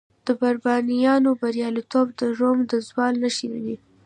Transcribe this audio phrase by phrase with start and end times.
[0.25, 3.75] د بربریانو بریالیتوبونه د روم د زوال نښې وې